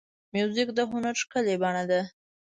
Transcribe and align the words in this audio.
موزیک 0.33 0.69
د 0.77 0.79
هنر 0.91 1.15
ښکلې 1.21 1.55
بڼه 1.61 1.83
ده. 1.89 2.01